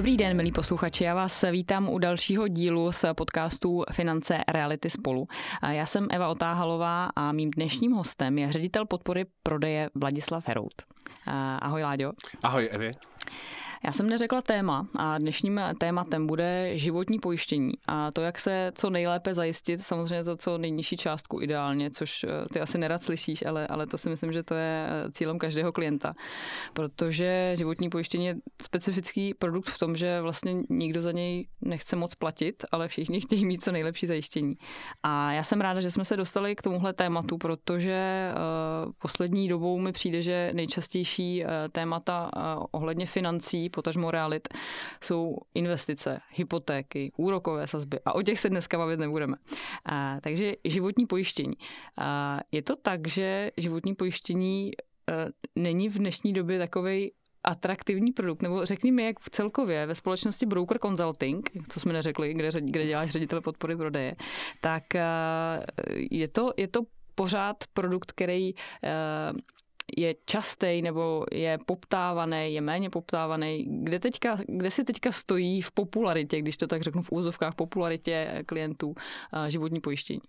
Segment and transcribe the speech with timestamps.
[0.00, 1.04] Dobrý den, milí posluchači.
[1.04, 5.28] Já vás vítám u dalšího dílu z podcastu Finance Reality spolu.
[5.70, 10.82] Já jsem Eva Otáhalová a mým dnešním hostem je ředitel podpory prodeje Vladislav Herout.
[11.58, 12.12] Ahoj, Láďo.
[12.42, 12.90] Ahoj, Evi.
[13.84, 18.90] Já jsem neřekla téma a dnešním tématem bude životní pojištění a to, jak se co
[18.90, 23.66] nejlépe zajistit, samozřejmě za co nejnižší částku ideálně, což eh, ty asi nerad slyšíš, ale,
[23.66, 26.14] ale to si myslím, že to je eh, cílem každého klienta,
[26.72, 32.14] protože životní pojištění je specifický produkt v tom, že vlastně nikdo za něj nechce moc
[32.14, 34.54] platit, ale všichni chtějí mít co nejlepší zajištění.
[35.02, 39.78] A já jsem ráda, že jsme se dostali k tomuhle tématu, protože uh, poslední dobou
[39.78, 42.30] mi přijde, že nejčastější témata
[42.70, 44.48] ohledně financí potažmo realit,
[45.02, 49.36] jsou investice, hypotéky, úrokové sazby a o těch se dneska bavit nebudeme.
[49.84, 51.54] A, takže životní pojištění.
[51.98, 55.26] A, je to tak, že životní pojištění e,
[55.56, 57.12] není v dnešní době takový
[57.44, 62.34] atraktivní produkt, nebo řekni mi, jak v celkově ve společnosti Broker Consulting, co jsme neřekli,
[62.34, 64.16] kde, kde děláš ředitel podpory prodeje,
[64.60, 65.06] tak e,
[66.10, 66.80] je to, je to
[67.14, 68.54] pořád produkt, který e,
[69.96, 75.72] je častý nebo je poptávaný, je méně poptávaný, kde, teďka, kde si teďka stojí v
[75.72, 78.94] popularitě, když to tak řeknu v úzovkách, popularitě klientů
[79.48, 80.20] životní pojištění?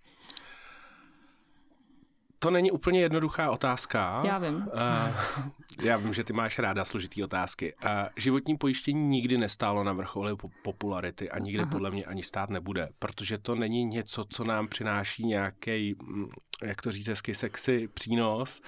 [2.42, 4.22] To není úplně jednoduchá otázka.
[4.24, 4.56] Já vím.
[4.56, 5.44] Uh,
[5.82, 7.74] já vím, že ty máš ráda složitý otázky.
[7.84, 11.70] Uh, životní pojištění nikdy nestálo na vrcholu popularity a nikdy Aha.
[11.70, 16.30] podle mě ani stát nebude, protože to není něco, co nám přináší nějaký, mm,
[16.62, 18.62] jak to říct hezky, sexy přínos,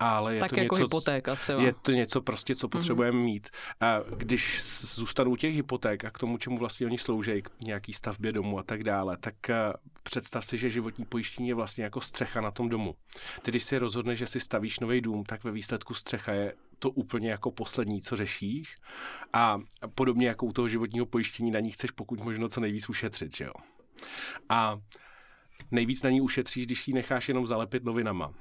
[0.00, 1.62] ale je tak to jako něco, hypotéka třeba.
[1.62, 2.70] Je to něco prostě, co mhm.
[2.70, 3.24] potřebujeme mm-hmm.
[3.24, 3.48] mít.
[3.80, 8.32] A když zůstanou těch hypoték a k tomu, čemu vlastně oni slouží, k nějaký stavbě
[8.32, 9.54] domu a tak dále, tak eh,
[10.02, 12.94] představ si, že životní pojištění je vlastně jako střecha na tom domu.
[13.42, 16.90] Ty, když si rozhodneš, že si stavíš nový dům, tak ve výsledku střecha je to
[16.90, 18.76] úplně jako poslední, co řešíš.
[19.32, 19.58] A
[19.94, 23.44] podobně jako u toho životního pojištění na ní chceš pokud možno co nejvíc ušetřit, že
[23.44, 23.52] jo.
[24.48, 24.78] A
[25.70, 28.34] nejvíc na ní ušetříš, když ji necháš jenom zalepit novinama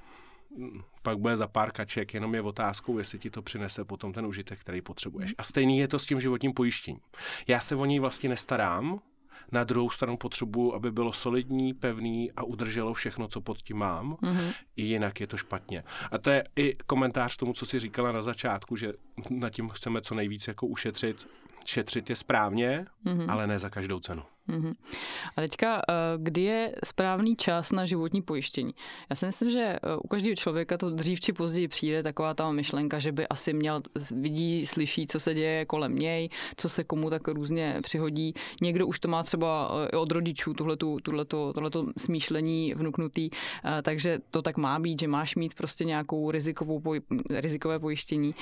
[1.02, 4.60] pak bude za pár kaček, jenom je otázkou, jestli ti to přinese potom ten užitek,
[4.60, 5.36] který potřebuješ.
[5.38, 7.02] A stejný je to s tím životním pojištěním.
[7.48, 9.00] Já se o něj vlastně nestarám,
[9.52, 14.14] na druhou stranu potřebuju, aby bylo solidní, pevný a udrželo všechno, co pod tím mám.
[14.14, 14.54] Mm-hmm.
[14.76, 15.84] I jinak je to špatně.
[16.12, 18.94] A to je i komentář tomu, co jsi říkala na začátku, že
[19.30, 21.28] nad tím chceme co nejvíc jako ušetřit.
[21.66, 23.32] Šetřit je správně, mm-hmm.
[23.32, 24.24] ale ne za každou cenu.
[24.50, 24.74] Mm-hmm.
[25.38, 28.74] A teďka, eh, kdy je správný čas na životní pojištění?
[29.10, 32.52] Já si myslím, že eh, u každého člověka to dřív či později přijde taková ta
[32.52, 33.82] myšlenka, že by asi měl,
[34.12, 38.34] vidí, slyší, co se děje kolem něj, co se komu tak různě přihodí.
[38.62, 43.30] Někdo už to má třeba eh, od rodičů, tuhletu, tuhleto, tohleto smýšlení vnuknutý,
[43.82, 48.36] takže to tak má být, že máš mít prostě nějakou rizikovou poj, rizikové pojištění.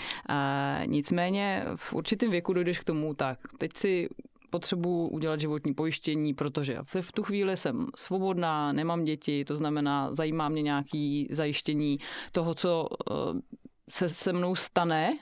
[0.86, 4.10] Nicméně v určitém věku dojdeš k tomu, tak teď si
[4.52, 10.50] potřebuji udělat životní pojištění, protože v tu chvíli jsem svobodná, nemám děti, to znamená, zajímá
[10.50, 12.00] mě nějaké zajištění
[12.32, 13.14] toho, co eh,
[13.90, 15.18] se se mnou stane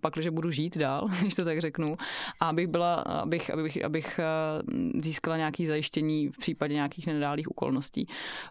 [0.00, 1.96] pak, že budu žít dál, když to tak řeknu,
[2.40, 8.08] a abych, byla, abych, abych, abych eh, získala nějaké zajištění v případě nějakých nedálých okolností.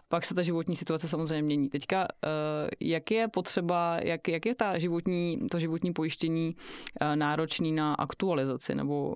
[0.08, 1.68] Pak se ta životní situace samozřejmě mění.
[1.68, 6.56] Teďka, eh, jak je potřeba, jak, jak je ta životní, to životní pojištění
[7.00, 9.14] eh, náročný na aktualizaci, nebo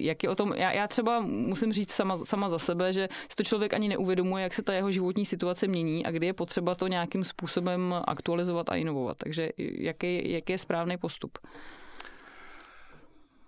[0.00, 3.36] jak je o tom, já, já třeba musím říct sama, sama za sebe, že si
[3.36, 6.74] to člověk ani neuvědomuje, jak se ta jeho životní situace mění a kdy je potřeba
[6.74, 9.16] to nějakým způsobem aktualizovat a inovovat.
[9.16, 11.38] Takže jaký, jaký je správný postup.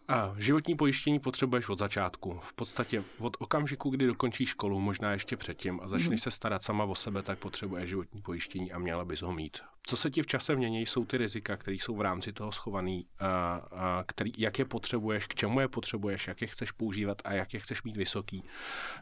[0.08, 2.40] A životní pojištění potřebuješ od začátku.
[2.42, 6.22] V podstatě od okamžiku, kdy dokončíš školu, možná ještě předtím a začneš mm-hmm.
[6.22, 9.58] se starat sama o sebe, tak potřebuješ životní pojištění a měla bys ho mít.
[9.82, 13.06] Co se ti v čase mění, jsou ty rizika, které jsou v rámci toho schovaný,
[13.18, 17.32] a, a který, jak je potřebuješ, k čemu je potřebuješ, jak je chceš používat a
[17.32, 18.44] jak je chceš mít vysoký.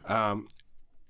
[0.05, 0.39] A,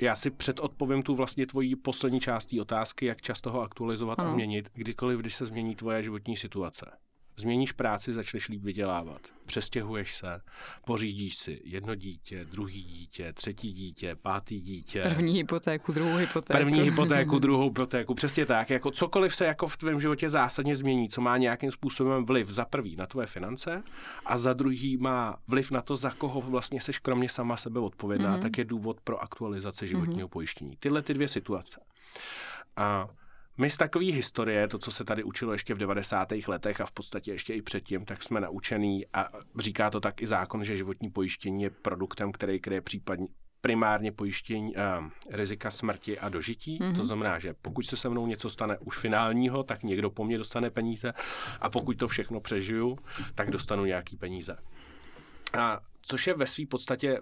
[0.01, 4.29] já si předodpovím tu vlastně tvoji poslední částí otázky, jak často ho aktualizovat ano.
[4.29, 6.91] a měnit, kdykoliv, když se změní tvoje životní situace.
[7.39, 9.21] Změníš práci, začneš líp vydělávat.
[9.45, 10.41] Přestěhuješ se,
[10.85, 15.01] pořídíš si jedno dítě, druhý dítě, třetí dítě, pátý dítě.
[15.01, 16.57] První hypotéku, druhou hypotéku.
[16.57, 18.69] První hypotéku, druhou hypotéku, přesně tak.
[18.69, 22.65] Jako cokoliv se jako v tvém životě zásadně změní, co má nějakým způsobem vliv za
[22.65, 23.83] prvý na tvoje finance
[24.25, 28.37] a za druhý má vliv na to, za koho vlastně seš kromě sama sebe odpovědná,
[28.37, 28.41] mm-hmm.
[28.41, 30.31] tak je důvod pro aktualizaci životního mm-hmm.
[30.31, 30.75] pojištění.
[30.79, 31.81] Tyhle ty dvě situace.
[32.75, 33.09] A
[33.57, 36.27] my z takové historie, to, co se tady učilo ještě v 90.
[36.47, 39.25] letech a v podstatě ještě i předtím, tak jsme naučený a
[39.59, 43.27] říká to tak i zákon, že životní pojištění je produktem, který kryje případně
[43.61, 44.81] primárně pojištění uh,
[45.29, 46.79] rizika smrti a dožití.
[46.79, 46.95] Mm-hmm.
[46.95, 50.37] To znamená, že pokud se se mnou něco stane už finálního, tak někdo po mně
[50.37, 51.13] dostane peníze
[51.61, 52.97] a pokud to všechno přežiju,
[53.35, 54.57] tak dostanu nějaký peníze.
[55.59, 57.19] A což je ve své podstatě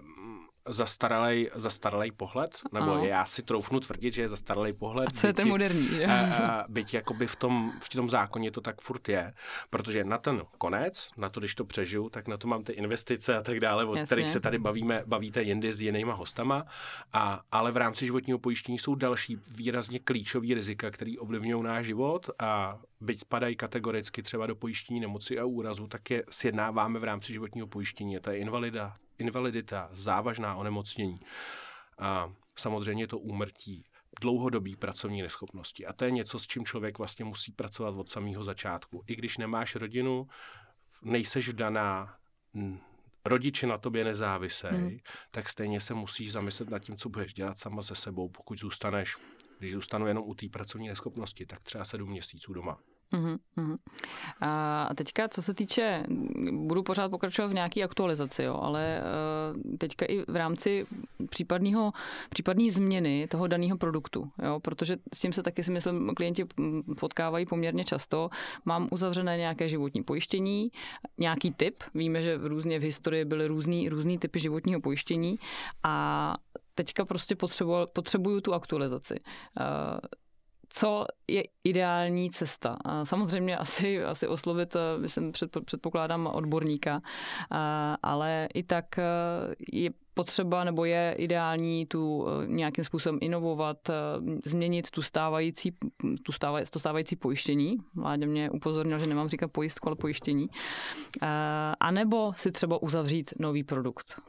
[0.66, 3.04] zastaralý, zastaralý pohled, nebo ano.
[3.04, 5.08] já si troufnu tvrdit, že je zastaralý pohled.
[5.08, 6.04] A co je ten moderní?
[6.06, 9.32] A, a, byť jakoby v tom, v tom zákoně to tak furt je,
[9.70, 13.36] protože na ten konec, na to, když to přežiju, tak na to mám ty investice
[13.36, 14.06] a tak dále, o Jasně.
[14.06, 16.64] kterých se tady bavíme, bavíte jindy s jinýma hostama,
[17.12, 22.30] a, ale v rámci životního pojištění jsou další výrazně klíčové rizika, které ovlivňují náš život
[22.38, 27.32] a byť spadají kategoricky třeba do pojištění nemoci a úrazu, tak je sjednáváme v rámci
[27.32, 28.18] životního pojištění.
[28.20, 31.20] To je invalida, invalidita, závažná onemocnění
[31.98, 33.84] a samozřejmě to úmrtí
[34.20, 35.86] dlouhodobý pracovní neschopnosti.
[35.86, 39.02] A to je něco, s čím člověk vlastně musí pracovat od samého začátku.
[39.06, 40.28] I když nemáš rodinu,
[41.02, 42.16] nejseš vdaná,
[43.26, 44.98] rodiče na tobě nezávisej, hmm.
[45.30, 49.16] tak stejně se musíš zamyslet nad tím, co budeš dělat sama se sebou, pokud zůstaneš,
[49.58, 52.78] když zůstanu jenom u té pracovní neschopnosti, tak třeba sedm měsíců doma.
[53.14, 53.76] Uh-huh,
[54.40, 56.04] A teďka, co se týče,
[56.52, 60.86] budu pořád pokračovat v nějaké aktualizaci, jo, ale uh, teďka i v rámci
[61.30, 61.92] případného,
[62.30, 66.44] případné změny toho daného produktu, jo, protože s tím se taky si myslím, klienti
[67.00, 68.30] potkávají poměrně často.
[68.64, 70.70] Mám uzavřené nějaké životní pojištění,
[71.18, 75.38] nějaký typ, víme, že různě v historii byly různý, různý typy životního pojištění
[75.82, 76.34] a
[76.74, 79.20] teďka prostě potřebuju, potřebuju tu aktualizaci.
[80.78, 82.76] Co je ideální cesta.
[83.04, 85.32] Samozřejmě asi, asi oslovit, eh, myslím,
[85.64, 87.00] předpokládám odborníka,
[88.02, 89.04] ale i tak eh,
[89.72, 93.78] je potřeba nebo je ideální tu eh, nějakým způsobem inovovat,
[94.44, 95.76] změnit tu stávající,
[96.22, 97.76] tu stávaj, to stávající pojištění.
[97.94, 100.46] Vládě mě upozornil, že nemám říkat pojistku, ale pojištění.
[101.80, 104.20] A nebo si třeba uzavřít nový produkt.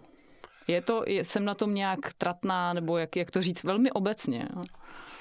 [0.68, 4.48] Je to, jsem na tom nějak tratná, nebo jak, jak to říct, velmi obecně.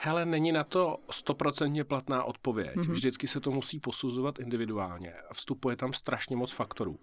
[0.06, 2.76] Hele, není na to stoprocentně platná odpověď.
[2.76, 2.92] Mm-hmm.
[2.92, 5.14] Vždycky se to musí posuzovat individuálně.
[5.32, 6.98] Vstupuje tam strašně moc faktorů.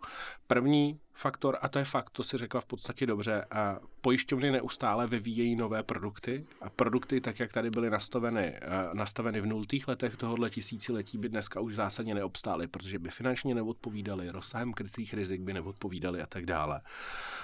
[0.48, 5.08] První faktor, a to je fakt, to si řekla v podstatě dobře, a pojišťovny neustále
[5.08, 8.60] vyvíjejí nové produkty a produkty, tak jak tady byly nastaveny,
[8.94, 14.30] nastaveny v nultých letech tohohle tisíciletí, by dneska už zásadně neobstály, protože by finančně neodpovídali,
[14.30, 16.82] rozsahem krytých rizik by neodpovídali a tak dále.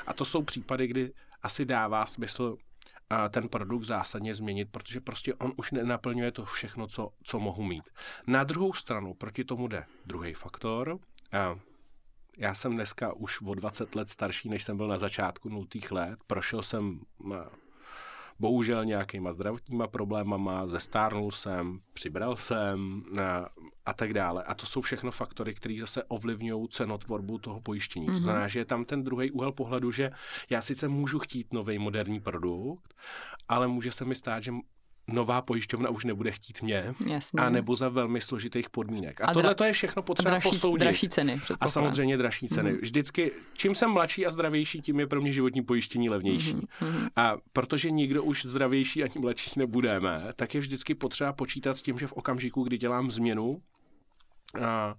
[0.08, 1.14] A to jsou případy, kdy
[1.44, 2.58] asi dává smysl
[3.30, 7.84] ten produkt zásadně změnit, protože prostě on už nenaplňuje to všechno, co, co mohu mít.
[8.28, 11.00] Na druhou stranu proti tomu jde druhý faktor.
[12.38, 16.20] Já jsem dneska už o 20 let starší, než jsem byl na začátku nultých let.
[16.28, 17.00] Prošel jsem
[18.40, 23.50] bohužel nějakýma zdravotníma problémama, zestárnul jsem, přibral jsem a,
[23.86, 24.44] a tak dále.
[24.44, 28.06] A to jsou všechno faktory, které zase ovlivňují cenotvorbu toho pojištění.
[28.06, 28.10] Mm-hmm.
[28.10, 28.24] To mhm.
[28.24, 30.12] znamená, že je tam ten druhý úhel pohledu, že
[30.50, 32.94] já sice můžu chtít nový moderní produkt,
[33.48, 34.52] ale může se mi stát, že
[35.14, 37.42] nová pojišťovna už nebude chtít mě, Jasně.
[37.42, 39.22] a nebo za velmi složitých podmínek.
[39.22, 40.80] A, a tohle to je všechno potřeba dražší, posoudit.
[40.80, 41.42] Dražší ceny.
[41.60, 42.74] A samozřejmě dražší ceny.
[42.74, 42.82] Mm-hmm.
[42.82, 46.56] Vždycky, čím jsem mladší a zdravější, tím je pro mě životní pojištění levnější.
[46.56, 47.10] Mm-hmm.
[47.16, 52.00] A protože nikdo už zdravější ani mladší nebudeme, tak je vždycky potřeba počítat s tím,
[52.00, 53.62] že v okamžiku, kdy dělám změnu,
[54.66, 54.96] a,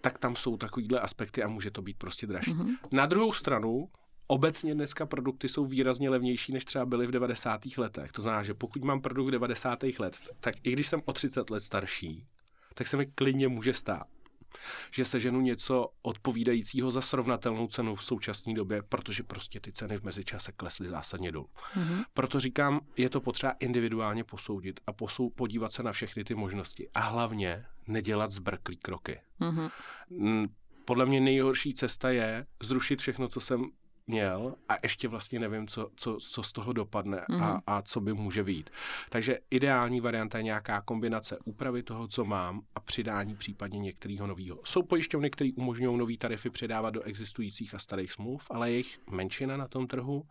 [0.00, 2.50] tak tam jsou takovýhle aspekty a může to být prostě dražší.
[2.50, 2.76] Mm-hmm.
[2.92, 3.88] Na druhou stranu,
[4.26, 7.60] Obecně dneska produkty jsou výrazně levnější, než třeba byly v 90.
[7.78, 8.12] letech.
[8.12, 9.82] To znamená, že pokud mám produkt 90.
[9.98, 12.26] let, tak i když jsem o 30 let starší,
[12.74, 14.06] tak se mi klidně může stát,
[14.90, 20.02] že seženu něco odpovídajícího za srovnatelnou cenu v současné době, protože prostě ty ceny v
[20.02, 21.48] mezičase klesly zásadně dolů.
[21.74, 22.04] Mm-hmm.
[22.14, 26.88] Proto říkám, je to potřeba individuálně posoudit a posou, podívat se na všechny ty možnosti.
[26.94, 29.20] A hlavně nedělat zbrklý kroky.
[29.40, 30.48] Mm-hmm.
[30.84, 33.70] Podle mě nejhorší cesta je zrušit všechno, co jsem
[34.06, 37.42] měl a ještě vlastně nevím, co, co, co z toho dopadne mm.
[37.42, 37.60] a, mhm.
[37.66, 38.70] a co by může být.
[39.08, 44.60] Takže ideální varianta je nějaká kombinace úpravy toho, co mám a přidání případně některého nového.
[44.64, 49.56] Jsou pojišťovny, které umožňují nové tarify předávat do existujících a starých smluv, ale jejich menšina
[49.56, 50.26] na tom trhu,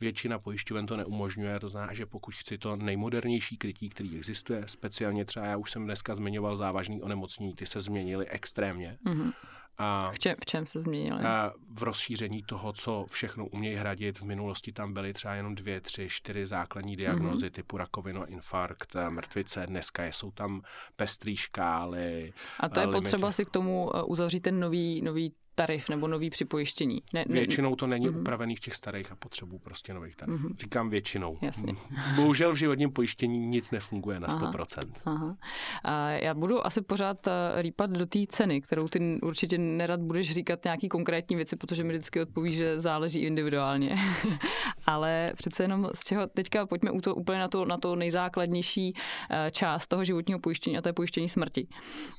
[0.00, 1.60] většina pojišťoven to neumožňuje.
[1.60, 5.84] To znamená, že pokud chci to nejmodernější krytí, který existuje, speciálně třeba já už jsem
[5.84, 8.98] dneska zmiňoval závažný onemocnění, ty se změnily extrémně.
[9.04, 9.32] Mm.
[9.78, 11.24] A, v, čem, v čem se změnily?
[11.24, 14.18] A v rozšíření toho, co všechno umějí hradit.
[14.18, 17.50] V minulosti tam byly třeba jenom dvě, tři, čtyři základní diagnózy mm-hmm.
[17.50, 19.66] typu rakovina, infarkt, mrtvice.
[19.66, 20.62] Dneska jsou tam
[20.96, 22.32] pestrý škály.
[22.60, 23.02] A to je limity.
[23.02, 27.02] potřeba si k tomu uh, uzavřít ten nový, nový tarif nebo nový připojištění.
[27.14, 28.20] Ne, ne, většinou to není mm-hmm.
[28.20, 30.48] upravený v těch starých a potřebuji prostě nových tarifů.
[30.48, 30.56] Mm-hmm.
[30.56, 31.38] Říkám většinou.
[31.42, 31.74] Jasně.
[32.16, 34.92] Bohužel v životním pojištění nic nefunguje na aha, 100%.
[35.04, 35.36] Aha.
[35.84, 40.30] A já budu asi pořád eh, rýpat do té ceny, kterou ty určitě nerad budeš
[40.30, 43.98] říkat nějaký konkrétní věci, protože mi vždycky odpoví, že záleží individuálně.
[44.86, 48.94] Ale přece jenom z čeho teďka pojďme u to, úplně na to, na to nejzákladnější
[49.30, 51.68] eh, část toho životního pojištění a to je pojištění smrti.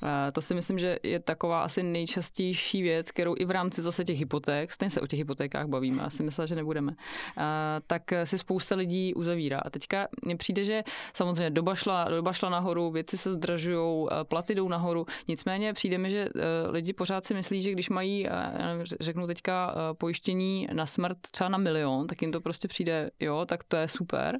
[0.03, 4.03] Eh, to si myslím, že je taková asi nejčastější věc, kterou i v rámci zase
[4.03, 6.95] těch hypoték, stejně se o těch hypotékách bavíme, asi myslela, že nebudeme,
[7.87, 9.59] tak si spousta lidí uzavírá.
[9.59, 14.55] A teďka mně přijde, že samozřejmě doba šla, doba šla nahoru, věci se zdražují, platy
[14.55, 16.29] jdou nahoru, nicméně přijde mi, že
[16.69, 18.27] lidi pořád si myslí, že když mají,
[18.99, 23.63] řeknu teďka, pojištění na smrt třeba na milion, tak jim to prostě přijde, jo, tak
[23.63, 24.39] to je super,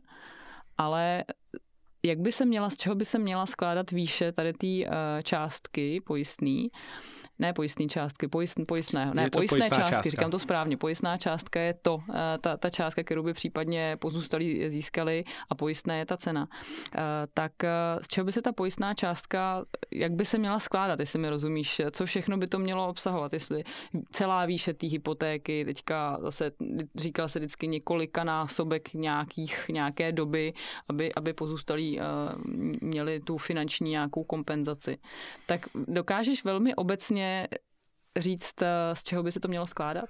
[0.78, 1.24] ale
[2.06, 4.94] jak by se měla, z čeho by se měla skládat výše tady té uh,
[5.24, 6.72] částky pojistný,
[7.40, 10.10] ne pojistné částky, pojist, pojistného, ne, pojistné částky, částka.
[10.10, 14.70] říkám to správně, pojistná částka je to, eh, ta, ta částka, kterou by případně pozůstalí
[14.70, 16.48] získali a pojistné je ta cena.
[16.96, 17.00] Eh,
[17.34, 17.70] tak eh,
[18.02, 21.82] z čeho by se ta pojistná částka, jak by se měla skládat, jestli mi rozumíš,
[21.92, 23.64] co všechno by to mělo obsahovat, jestli
[24.12, 26.52] celá výše té hypotéky, teďka zase
[26.96, 30.54] říkal se vždycky několika násobek nějakých, nějaké doby,
[30.90, 31.93] aby, aby pozůstalí
[32.82, 34.98] měli tu finanční nějakou kompenzaci.
[35.48, 37.48] Tak dokážeš velmi obecně
[38.18, 40.06] říct, eh, z čeho by se to mělo skládat?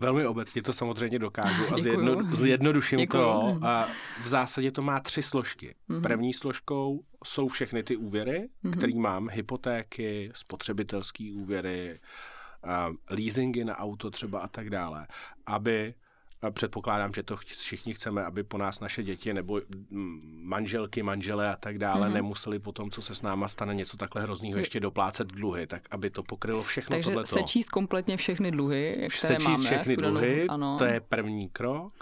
[0.00, 3.22] Velmi obecně to samozřejmě dokážu a zjedno, zjednoduším Děkuju.
[3.22, 3.66] to.
[3.66, 3.88] A
[4.22, 5.74] v zásadě to má tři složky.
[5.90, 6.02] Mm-hmm.
[6.02, 8.78] První složkou jsou všechny ty úvěry, mm-hmm.
[8.78, 12.00] které mám, hypotéky, spotřebitelské úvěry,
[12.64, 15.06] uh, leasingy na auto třeba a tak dále,
[15.46, 15.94] aby
[16.50, 21.56] Předpokládám, že to všichni chceme, aby po nás naše děti nebo mm, manželky, manžele a
[21.56, 22.12] tak dále mm-hmm.
[22.12, 25.82] nemuseli po tom, co se s náma stane něco takhle hroznýho, ještě doplácet dluhy, tak
[25.90, 27.38] aby to pokrylo všechno Takže tohleto.
[27.38, 29.64] sečíst kompletně všechny dluhy, které sečíst máme.
[29.64, 30.76] všechny dluhy, ano.
[30.78, 31.92] to je první krok.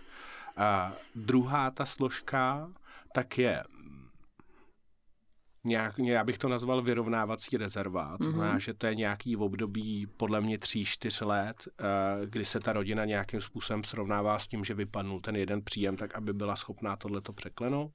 [0.57, 2.69] A druhá ta složka,
[3.13, 3.63] tak je
[5.69, 8.17] nějak, já bych to nazval vyrovnávací rezerva.
[8.19, 8.31] To mm-hmm.
[8.31, 11.85] znamená, že to je nějaký v období podle mě tří, čtyř let, eh,
[12.27, 16.15] kdy se ta rodina nějakým způsobem srovnává s tím, že vypadnul ten jeden příjem, tak
[16.17, 17.93] aby byla schopná tohleto překlenout.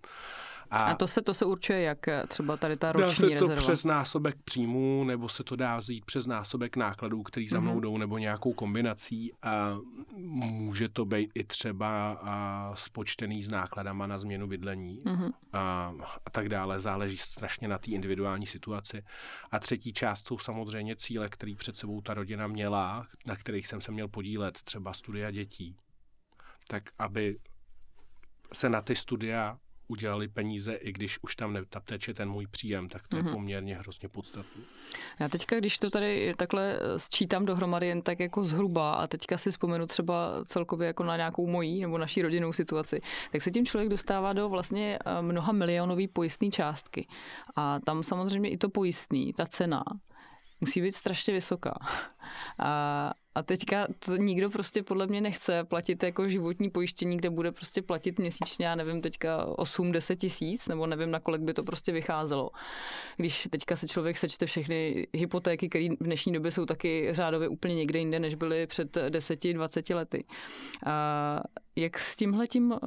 [0.74, 3.34] A, a to se to se určuje jak třeba tady ta roční rezerva?
[3.34, 3.62] Dá se to rezerva?
[3.62, 7.82] přes násobek příjmů, nebo se to dá vzít přes násobek nákladů, který za mnou mm-hmm.
[7.82, 9.34] jdou, nebo nějakou kombinací.
[9.42, 9.78] A
[10.18, 15.32] může to být i třeba a, spočtený s nákladama na změnu bydlení mm-hmm.
[15.54, 15.94] a,
[16.26, 16.80] a tak dále.
[16.80, 19.04] Záleží strašně na té individuální situaci.
[19.52, 23.82] A třetí část jsou samozřejmě cíle, které před sebou ta rodina měla, na kterých jsem
[23.82, 25.76] se měl podílet, třeba studia dětí.
[26.68, 27.38] Tak aby
[28.54, 33.08] se na ty studia udělali peníze, i když už tam teče ten můj příjem, tak
[33.08, 33.20] to mm-hmm.
[33.20, 33.34] je mhm.
[33.34, 34.64] poměrně hrozně podstatné.
[35.20, 39.52] Já teďka, když to tady takhle sčítám dohromady jen tak jako zhruba a teďka si
[39.52, 43.90] vzpomenu třeba celkově jako na nějakou mojí nebo naší rodinnou situaci, tak se tím člověk
[43.90, 47.08] dostává do vlastně eh, mnoha milionový pojistný částky.
[47.56, 49.84] A tam samozřejmě i to pojistný, ta cena,
[50.62, 51.74] musí být strašně vysoká.
[52.60, 57.52] A, a teďka to nikdo prostě podle mě nechce platit jako životní pojištění, kde bude
[57.52, 61.92] prostě platit měsíčně, já nevím, teďka 8-10 tisíc, nebo nevím, na kolik by to prostě
[61.92, 62.52] vycházelo.
[63.18, 67.76] Když teďka se člověk sečte všechny hypotéky, které v dnešní době jsou taky řádově úplně
[67.76, 70.26] někde jinde, než byly před 10-20 lety.
[70.86, 71.42] A
[71.76, 72.78] jak s tímhle tím uh,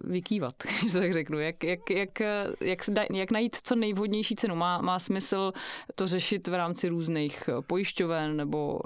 [0.00, 0.54] vykývat,
[0.92, 1.38] to tak řeknu?
[1.38, 2.20] Jak, jak, jak,
[2.60, 4.56] jak, jak najít co nejvhodnější cenu?
[4.56, 5.52] Má, má smysl
[5.94, 8.78] to řešit v rámci různých pojišťoven, nebo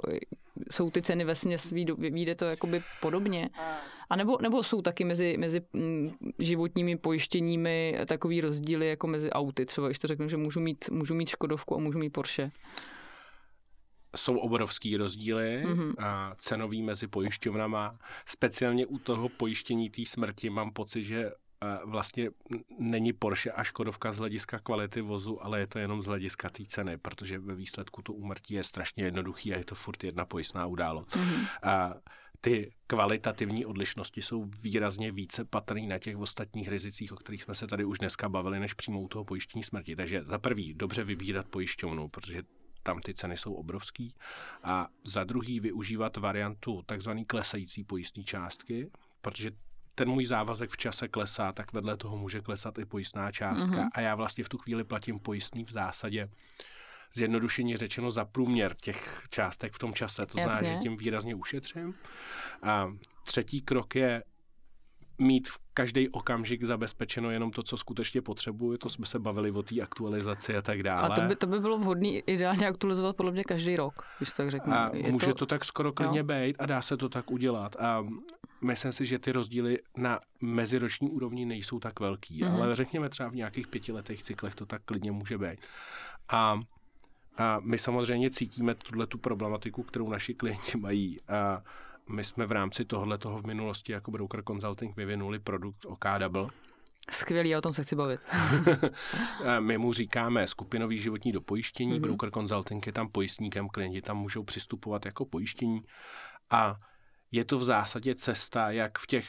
[0.70, 3.50] jsou ty ceny ve směs, vyjde to jakoby podobně?
[4.10, 9.66] A nebo, nebo jsou taky mezi, mezi mm, životními pojištěními takový rozdíly jako mezi auty?
[9.66, 12.50] Třeba když to řeknu, že můžu mít, můžu mít Škodovku a můžu mít Porsche
[14.16, 15.94] jsou obrovský rozdíly mm-hmm.
[15.98, 17.98] a cenový mezi pojišťovnama.
[18.26, 21.30] Speciálně u toho pojištění té smrti mám pocit, že
[21.84, 22.30] vlastně
[22.78, 26.64] není Porsche a Škodovka z hlediska kvality vozu, ale je to jenom z hlediska té
[26.64, 30.66] ceny, protože ve výsledku to úmrtí je strašně jednoduchý a je to furt jedna pojistná
[30.66, 31.08] událost.
[31.08, 31.46] Mm-hmm.
[31.62, 31.94] A
[32.40, 37.66] ty kvalitativní odlišnosti jsou výrazně více patrný na těch ostatních rizicích, o kterých jsme se
[37.66, 39.96] tady už dneska bavili, než přímou toho pojištění smrti.
[39.96, 42.42] Takže za prvý dobře vybírat pojišťovnu, protože
[42.82, 44.14] tam ty ceny jsou obrovský.
[44.62, 48.90] A za druhý využívat variantu takzvané klesající pojistné částky,
[49.20, 49.50] protože
[49.94, 53.70] ten můj závazek v čase klesá, tak vedle toho může klesat i pojistná částka.
[53.70, 53.88] Mm-hmm.
[53.94, 56.28] A já vlastně v tu chvíli platím pojistný v zásadě
[57.14, 60.26] zjednodušeně řečeno za průměr těch částek v tom čase.
[60.26, 61.94] To znamená, že tím výrazně ušetřím.
[62.62, 62.92] A
[63.24, 64.22] třetí krok je
[65.20, 68.78] mít v každý okamžik zabezpečeno jenom to, co skutečně potřebuji.
[68.78, 71.08] To jsme se bavili o té aktualizaci a tak dále.
[71.08, 74.50] A to by, to by bylo vhodné ideálně aktualizovat podle mě každý rok, když tak
[74.50, 74.72] řeknu.
[74.72, 75.34] A je může to...
[75.34, 77.76] to tak skoro klidně být a dá se to tak udělat.
[77.76, 78.06] A
[78.60, 82.62] myslím si, že ty rozdíly na meziroční úrovni nejsou tak velký, mm-hmm.
[82.62, 85.58] ale řekněme třeba v nějakých pětiletých cyklech to tak klidně může být.
[86.28, 86.60] A
[87.36, 91.20] a my samozřejmě cítíme tuhle tu problematiku, kterou naši klienti mají.
[91.28, 91.62] A
[92.10, 96.48] my jsme v rámci tohle toho v minulosti jako broker consulting vyvinuli produkt OK Double,
[97.10, 98.20] Skvělý, o tom se chci bavit.
[99.60, 101.98] My mu říkáme skupinový životní dopojištění, Mhm.
[101.98, 102.06] mm-hmm.
[102.06, 105.80] broker consulting je tam pojistníkem, klienti tam můžou přistupovat jako pojištění
[106.50, 106.76] a
[107.32, 109.26] je to v zásadě cesta, jak v těch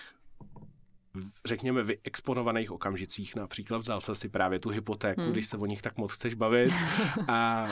[1.46, 3.36] řekněme, vyexponovaných okamžicích.
[3.36, 5.32] Například vzal se si právě tu hypotéku, hmm.
[5.32, 6.74] když se o nich tak moc chceš bavit.
[7.28, 7.68] A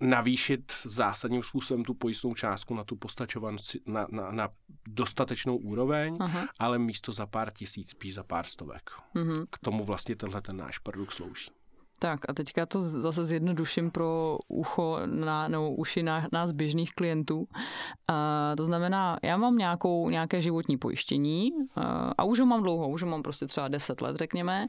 [0.00, 4.48] navýšit zásadním způsobem tu pojistnou částku na tu postačovanost, na, na, na
[4.88, 6.48] dostatečnou úroveň, Aha.
[6.58, 8.90] ale místo za pár tisíc, spíš za pár stovek.
[9.14, 9.46] Uh-huh.
[9.50, 11.50] K tomu vlastně tenhle ten náš produkt slouží.
[11.98, 17.46] Tak a teďka to zase zjednoduším pro ucho na, nebo uši na, nás běžných klientů.
[18.08, 22.88] A to znamená, já mám nějakou, nějaké životní pojištění a, a už ho mám dlouho,
[22.88, 24.66] už ho mám prostě třeba 10 let, řekněme.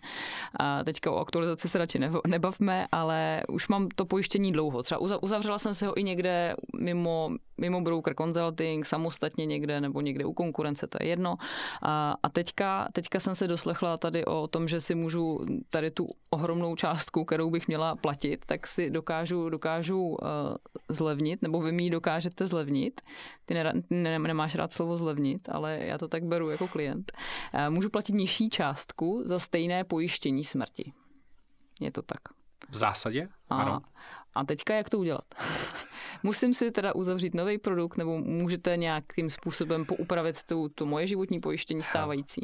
[0.59, 4.83] A teďka o aktualizaci se radši nebavme, ale už mám to pojištění dlouho.
[4.83, 10.25] Třeba uzavřela jsem si ho i někde mimo, mimo broker consulting, samostatně někde nebo někde
[10.25, 11.37] u konkurence, to je jedno.
[11.81, 16.09] A, a teďka, teďka jsem se doslechla tady o tom, že si můžu tady tu
[16.29, 20.17] ohromnou částku, kterou bych měla platit, tak si dokážu, dokážu uh,
[20.89, 23.01] zlevnit, nebo vy mi ji dokážete zlevnit.
[23.45, 27.11] Ty ne, ne, nemáš rád slovo zlevnit, ale já to tak beru jako klient.
[27.53, 30.93] Uh, můžu platit nižší částku za stejné pojištění smrti.
[31.81, 32.19] Je to tak.
[32.69, 33.27] V zásadě?
[33.49, 33.81] A, ano.
[34.37, 35.25] A teďka jak to udělat?
[36.23, 41.39] Musím si teda uzavřít nový produkt, nebo můžete nějakým způsobem poupravit tu, to moje životní
[41.39, 42.41] pojištění stávající?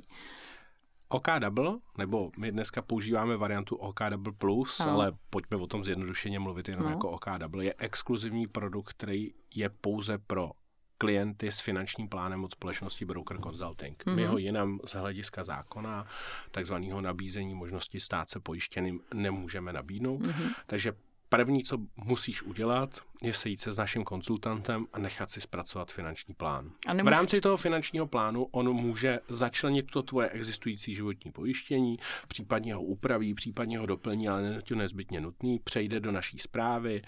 [1.10, 4.92] OK Double, nebo my dneska používáme variantu OK Double Plus, ano.
[4.92, 6.90] ale pojďme o tom zjednodušeně mluvit jenom no.
[6.90, 10.52] jako OK Double, je exkluzivní produkt, který je pouze pro
[10.98, 14.04] klienty s finančním plánem od společnosti Broker Consulting.
[14.04, 14.16] Mm-hmm.
[14.16, 16.08] My ho jinam z hlediska zákona,
[16.52, 20.22] takzvaného nabízení možnosti stát se pojištěným, nemůžeme nabídnout.
[20.22, 20.54] Mm-hmm.
[20.66, 20.94] Takže
[21.38, 26.34] první, co musíš udělat, je sejít se s naším konzultantem a nechat si zpracovat finanční
[26.34, 26.72] plán.
[26.88, 27.10] A nemus...
[27.10, 32.82] V rámci toho finančního plánu on může začlenit to tvoje existující životní pojištění, případně ho
[32.82, 37.02] upraví, případně ho doplní, ale není to nezbytně nutný, přejde do naší zprávy,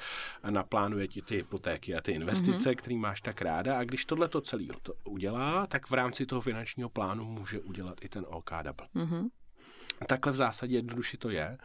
[0.49, 2.75] naplánuje ti ty hypotéky a ty investice, mm-hmm.
[2.75, 6.41] který máš tak ráda a když tohle to celý to udělá, tak v rámci toho
[6.41, 8.87] finančního plánu může udělat i ten OK Double.
[8.95, 9.29] Mm-hmm.
[10.07, 11.57] Takhle v zásadě jednoduše to je.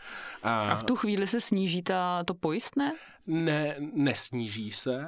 [0.43, 2.93] A, a v tu chvíli se sníží ta, to pojistné?
[3.27, 5.07] Ne, nesníží se.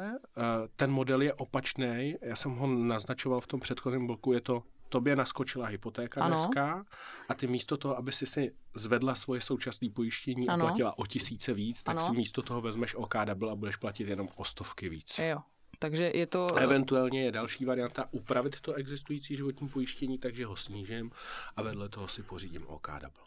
[0.76, 2.14] Ten model je opačný.
[2.22, 4.32] Já jsem ho naznačoval v tom předchozím bloku.
[4.32, 6.36] Je to tobě naskočila hypotéka ano.
[6.36, 6.84] dneska
[7.28, 10.64] a ty místo toho, aby si si zvedla svoje současné pojištění ano.
[10.64, 12.06] a platila o tisíce víc, tak ano.
[12.06, 15.18] si místo toho vezmeš OK double a budeš platit jenom o stovky víc.
[15.18, 15.40] Jo.
[15.82, 16.54] Takže je to...
[16.54, 21.10] Eventuálně je další varianta upravit to existující životní pojištění, takže ho snížím
[21.56, 23.24] a vedle toho si pořídím OK double.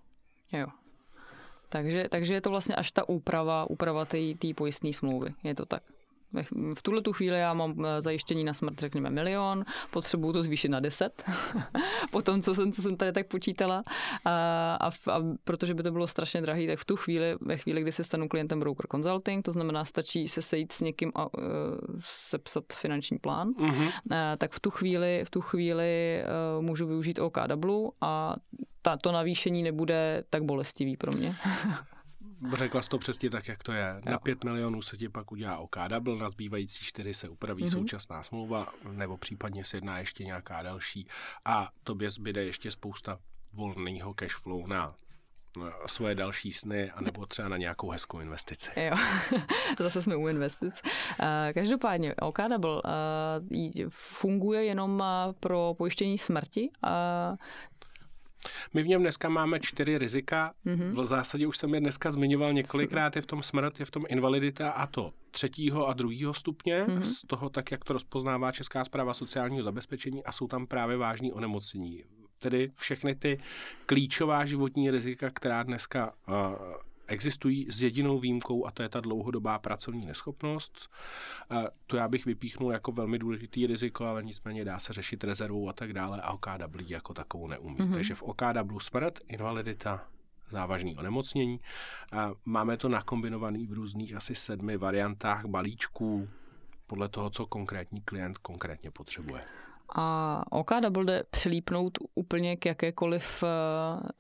[0.52, 0.68] Jo.
[1.70, 5.34] Takže, takže je to vlastně až ta úprava, úprava té pojistné smlouvy.
[5.44, 5.84] Je to tak.
[6.76, 10.80] V tuhle tu chvíli já mám zajištění na smrt, řekněme, milion, potřebuju to zvýšit na
[10.80, 11.24] 10,
[12.12, 13.84] po tom, co jsem, co jsem tady tak počítala.
[14.26, 14.32] A,
[14.82, 17.92] a, a protože by to bylo strašně drahý, tak v tu chvíli, ve chvíli, kdy
[17.92, 21.44] se stanu klientem broker consulting, to znamená, stačí se sejít s někým a uh,
[22.00, 23.86] sepsat finanční plán, uh-huh.
[23.86, 23.92] uh,
[24.38, 26.24] tak v tu chvíli, v tu chvíli
[26.58, 28.36] uh, můžu využít OKW a
[28.82, 31.36] ta, to navýšení nebude tak bolestivý pro mě.
[32.54, 34.02] Řekla jsi to přesně tak, jak to je.
[34.06, 34.12] Jo.
[34.12, 37.72] Na 5 milionů se ti pak udělá OK double, na zbývající 4 se upraví mm-hmm.
[37.72, 41.08] současná smlouva, nebo případně se jedná ještě nějaká další.
[41.46, 43.20] A tobě zbyde ještě spousta
[43.54, 44.96] volného cash flow na
[45.88, 48.72] svoje další sny, anebo třeba na nějakou hezkou investici.
[48.76, 48.96] Jo,
[49.80, 50.82] zase jsme u investic.
[51.54, 52.82] Každopádně OK Double
[53.90, 55.04] funguje jenom
[55.40, 56.70] pro pojištění smrti.
[58.74, 60.54] My v něm dneska máme čtyři rizika.
[60.66, 61.02] Mm-hmm.
[61.02, 63.16] V zásadě už jsem je dneska zmiňoval několikrát.
[63.16, 66.84] Je v tom smrt, je v tom invalidita a to třetího a druhého stupně.
[66.84, 67.02] Mm-hmm.
[67.02, 71.34] Z toho tak, jak to rozpoznává Česká zpráva sociálního zabezpečení a jsou tam právě vážní
[71.34, 72.04] onemocnění.
[72.40, 73.40] Tedy všechny ty
[73.86, 76.36] klíčová životní rizika, která dneska uh,
[77.08, 80.90] existují s jedinou výjimkou a to je ta dlouhodobá pracovní neschopnost.
[81.88, 85.74] To já bych vypíchnul jako velmi důležitý riziko, ale nicméně dá se řešit rezervou a
[85.74, 87.78] tak dále a OKW jako takovou neumí.
[87.78, 87.94] Mm-hmm.
[87.94, 90.08] Takže v OKW smrt, invalidita,
[90.50, 91.60] závažný onemocnění.
[92.12, 96.30] A máme to nakombinovaný v různých asi sedmi variantách balíčků
[96.88, 99.42] podle toho, co konkrétní klient konkrétně potřebuje.
[99.96, 103.44] A OKW jde přilípnout úplně k jakékoliv,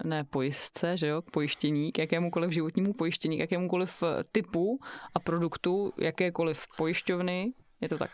[0.03, 4.79] ne pojistce, že jo, k pojištění, k jakémukoliv životnímu pojištění, k jakémukoliv typu
[5.13, 8.11] a produktu, jakékoliv pojišťovny, je to tak?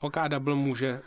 [0.00, 1.02] OKW může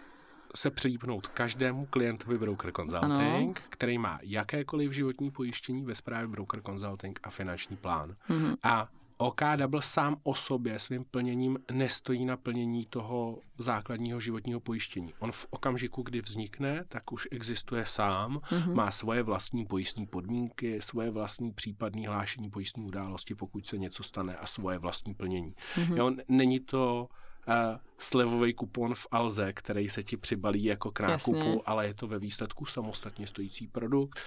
[0.56, 3.68] se přilípnout každému klientovi Broker Consulting, ano.
[3.70, 8.16] který má jakékoliv životní pojištění ve zprávě Broker Consulting a finanční plán.
[8.30, 8.56] Mm-hmm.
[8.64, 15.14] A OK Double sám o sobě svým plněním nestojí na plnění toho základního životního pojištění.
[15.20, 18.74] On v okamžiku, kdy vznikne, tak už existuje sám, mm-hmm.
[18.74, 24.36] má svoje vlastní pojistní podmínky, svoje vlastní případné hlášení pojistní události, pokud se něco stane
[24.36, 25.54] a svoje vlastní plnění.
[25.76, 25.98] Mm-hmm.
[25.98, 27.08] Jo, není to
[27.48, 27.54] uh,
[27.98, 31.62] slevový kupon v Alze, který se ti přibalí jako k nákupu, Jasně.
[31.66, 34.20] ale je to ve výsledku samostatně stojící produkt.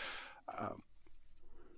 [0.60, 0.76] Uh,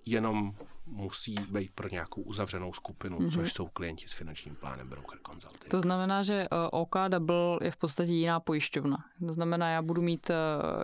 [0.06, 0.54] jenom
[0.86, 3.34] musí být pro nějakou uzavřenou skupinu, mm-hmm.
[3.34, 5.70] což jsou klienti s finančním plánem Broker Consulting.
[5.70, 9.04] To znamená, že eh, OK Double je v podstatě jiná pojišťovna.
[9.26, 10.34] To znamená, já budu mít eh,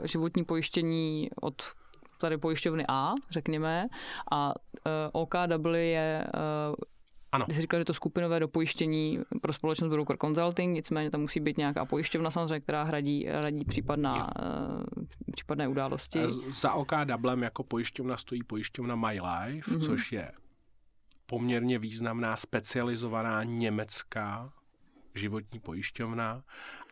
[0.07, 1.63] životní pojištění od
[2.21, 3.87] tady pojišťovny A, řekněme,
[4.33, 4.55] a
[4.87, 6.27] eh, OK Double je
[7.33, 7.47] ano.
[7.47, 11.59] Ty jsi říkal, že to skupinové dopojištění pro společnost Broker Consulting, nicméně tam musí být
[11.59, 16.21] nějaká pojišťovna samozřejmě, která hradí, hradí případná, uh, případné události.
[16.61, 19.87] Za OK Dublem jako pojišťovna stojí pojišťovna My Life, mm-hmm.
[19.87, 20.33] což je
[21.27, 24.53] poměrně významná specializovaná německá
[25.15, 26.45] životní pojišťovna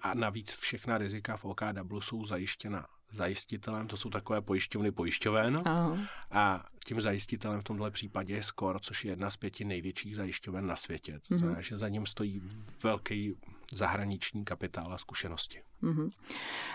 [0.03, 5.63] a navíc všechna rizika v OKW jsou zajištěna zajistitelem, to jsou takové pojišťovny pojišťoven.
[5.65, 5.99] Aha.
[6.31, 10.67] A tím zajistitelem v tomto případě je SCOR, což je jedna z pěti největších zajišťoven
[10.67, 11.13] na světě.
[11.29, 11.39] To mhm.
[11.39, 12.43] znamená, že za ním stojí
[12.83, 13.35] velký
[13.73, 15.63] zahraniční kapitál a zkušenosti.
[15.83, 16.11] Uh-huh.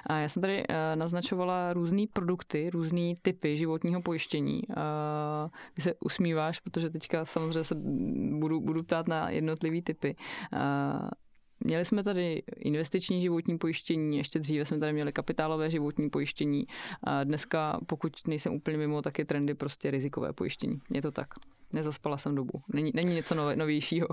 [0.06, 4.62] A já jsem tady uh, naznačovala různé produkty, různé typy životního pojištění.
[4.68, 4.76] Uh,
[5.74, 7.76] ty se usmíváš, protože teďka samozřejmě se
[8.40, 10.16] budu, budu ptát na jednotlivé typy.
[10.54, 11.10] Uh,
[11.64, 16.68] Měli jsme tady investiční životní pojištění, ještě dříve jsme tady měli kapitálové životní pojištění.
[17.04, 20.82] A dneska, pokud nejsem úplně mimo, tak je trendy prostě rizikové pojištění.
[20.94, 21.28] Je to tak.
[21.74, 22.62] Nezaspala jsem dobu.
[22.74, 24.08] Není, není něco nové, novějšího.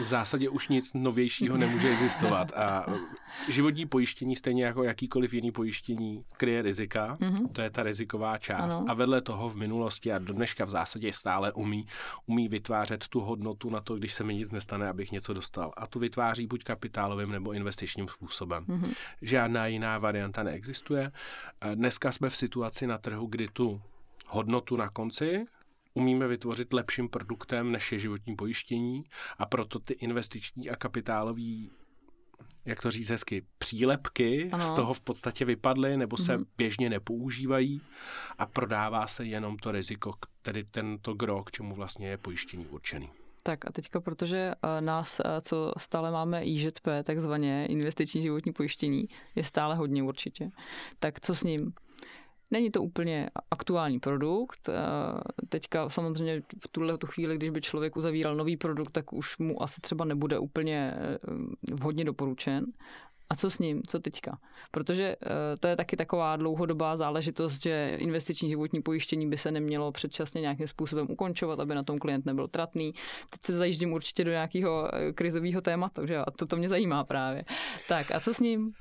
[0.00, 2.52] V zásadě už nic novějšího nemůže existovat.
[2.52, 2.86] A
[3.48, 7.16] životní pojištění, stejně jako jakýkoliv jiný pojištění, kryje rizika.
[7.20, 7.52] Mm-hmm.
[7.52, 8.74] To je ta riziková část.
[8.74, 8.84] Ano.
[8.88, 11.86] A vedle toho v minulosti a do dneška v zásadě stále umí,
[12.26, 15.72] umí vytvářet tu hodnotu na to, když se mi nic nestane, abych něco dostal.
[15.76, 18.64] A tu vytváří buď kapitálovým nebo investičním způsobem.
[18.64, 18.94] Mm-hmm.
[19.22, 21.12] Žádná jiná varianta neexistuje.
[21.74, 23.80] Dneska jsme v situaci na trhu, kdy tu
[24.28, 25.44] hodnotu na konci
[25.94, 29.04] umíme vytvořit lepším produktem než je životní pojištění
[29.38, 31.70] a proto ty investiční a kapitálový
[32.64, 34.64] jak to říct hezky, přílepky ano.
[34.64, 36.46] z toho v podstatě vypadly nebo se mm-hmm.
[36.56, 37.80] běžně nepoužívají
[38.38, 43.10] a prodává se jenom to riziko, tedy tento gro, k čemu vlastně je pojištění určený.
[43.42, 49.08] Tak a teďka, protože eh, nás, eh, co stále máme IŽP, takzvaně investiční životní pojištění,
[49.34, 50.50] je stále hodně určitě,
[50.98, 51.72] tak co s ním?
[52.50, 54.68] Není to úplně aktuální produkt.
[55.48, 59.62] Teďka samozřejmě v tuhle tu chvíli, když by člověk uzavíral nový produkt, tak už mu
[59.62, 61.18] asi třeba nebude úplně eh,
[61.72, 62.66] vhodně doporučen.
[63.30, 63.82] A co s ním?
[63.86, 64.38] Co teďka?
[64.70, 69.92] Protože eh, to je taky taková dlouhodobá záležitost, že investiční životní pojištění by se nemělo
[69.92, 72.94] předčasně nějakým způsobem ukončovat, aby na tom klient nebyl tratný.
[73.30, 76.16] Teď se zajíždím určitě do nějakého eh, krizového tématu, že?
[76.16, 77.44] A to, to mě zajímá právě.
[77.88, 78.72] Tak a co s ním?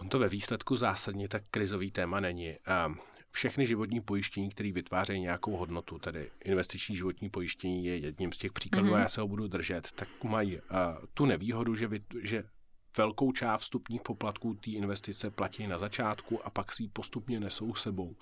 [0.00, 2.54] On to ve výsledku zásadně tak krizový téma není.
[3.30, 8.52] Všechny životní pojištění, které vytvářejí nějakou hodnotu, tedy investiční životní pojištění je jedním z těch
[8.52, 8.94] příkladů mm-hmm.
[8.94, 10.62] a já se ho budu držet, tak mají uh,
[11.14, 12.44] tu nevýhodu, že, vy, že
[12.96, 17.74] velkou část vstupních poplatků té investice platí na začátku a pak si ji postupně nesou
[17.74, 18.16] sebou.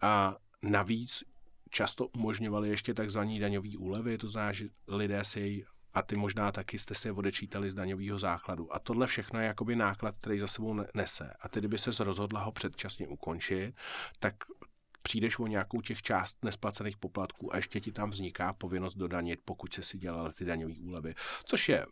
[0.00, 1.24] A navíc
[1.70, 6.52] často umožňovali ještě takzvané daňové úlevy, to znamená, že lidé si jej a ty možná
[6.52, 8.74] taky jste si je odečítali z daňového základu.
[8.74, 11.32] A tohle všechno je jakoby náklad, který za sebou nese.
[11.40, 13.74] A ty, kdyby se rozhodla ho předčasně ukončit,
[14.18, 14.34] tak
[15.02, 19.72] přijdeš o nějakou těch část nesplacených poplatků a ještě ti tam vzniká povinnost dodanit, pokud
[19.72, 21.14] se si dělal ty daňové úlevy.
[21.44, 21.86] Což je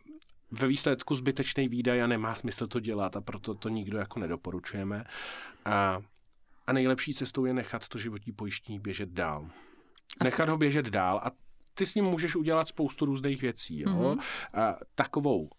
[0.51, 5.03] ve výsledku zbytečný výdaj a nemá smysl to dělat a proto to nikdo jako nedoporučujeme.
[5.65, 6.01] A,
[6.67, 9.49] a nejlepší cestou je nechat to životní pojištění běžet dál.
[10.23, 11.31] Nechat ho běžet dál a
[11.79, 13.79] ty s ním můžeš udělat spoustu různých věcí.
[13.79, 13.89] Jo?
[13.89, 14.19] Mm-hmm.
[14.53, 15.49] A takovou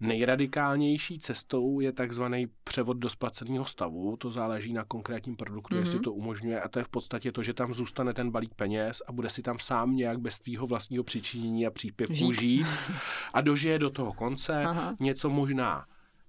[0.00, 4.16] Nejradikálnější cestou je takzvaný převod do splaceného stavu.
[4.16, 5.78] To záleží na konkrétním produktu, mm-hmm.
[5.78, 6.60] jestli to umožňuje.
[6.60, 9.42] A to je v podstatě to, že tam zůstane ten balík peněz a bude si
[9.42, 12.40] tam sám nějak bez tvýho vlastního přičinění a příspěvku žít.
[12.40, 12.66] žít
[13.34, 14.64] a dožije do toho konce.
[14.64, 14.96] Aha.
[15.00, 15.86] Něco možná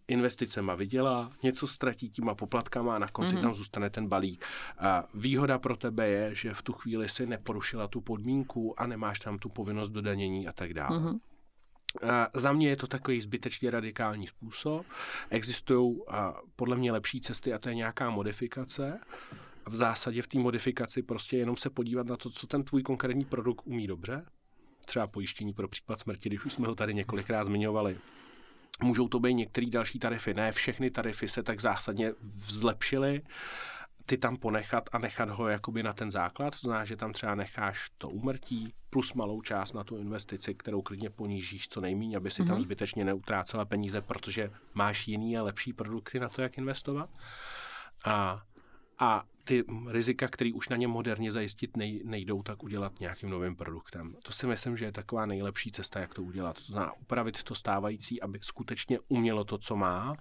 [0.10, 3.41] investicema vydělá, něco ztratí těma poplatkama a na konci mm-hmm.
[3.41, 4.45] tam zůstane ten balík.
[4.78, 9.19] A výhoda pro tebe je, že v tu chvíli si neporušila tu podmínku a nemáš
[9.19, 11.00] tam tu povinnost dodanění a tak dále.
[11.00, 11.19] Mm-hmm.
[12.34, 14.86] Za mě je to takový zbytečně radikální způsob.
[15.30, 16.00] Existují
[16.56, 19.00] podle mě lepší cesty a to je nějaká modifikace.
[19.67, 23.26] V zásadě v té modifikaci prostě jenom se podívat na to, co ten tvůj konkrétní
[23.26, 24.26] produkt umí dobře.
[24.86, 27.98] Třeba pojištění pro případ smrti, když už jsme ho tady několikrát zmiňovali
[28.84, 30.34] Můžou to být některé další tarify.
[30.34, 33.22] Ne všechny tarify se tak zásadně zlepšily.
[34.06, 37.36] ty tam ponechat a nechat ho jakoby na ten základ, to znamená, že tam třeba
[37.36, 42.32] necháš to umrtí plus malou část na tu investici, kterou klidně ponížíš co nejméně, aby
[42.32, 42.48] si mm-hmm.
[42.48, 42.63] tam mhm.
[42.63, 47.10] zbytečně neutrácela peníze, protože máš jiný a lepší produkty na to, jak investovat.
[48.06, 48.42] A,
[48.99, 53.55] a ty rizika, které už na ně moderně zajistit nej, nejdou, tak udělat nějakým novým
[53.55, 54.15] produktem.
[54.23, 56.55] To si myslím, že je taková nejlepší cesta, jak to udělat.
[56.55, 60.15] To znamená upravit to stávající, aby skutečně umělo to, co má.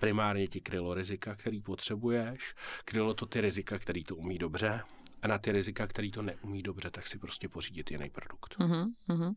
[0.00, 4.82] Primárně ti krylo rizika, který potřebuješ, krylo to ty rizika, který to umí dobře
[5.22, 8.56] a na ty rizika, který to neumí dobře, tak si prostě pořídit jiný produkt.
[8.58, 9.34] Uh-huh, uh-huh.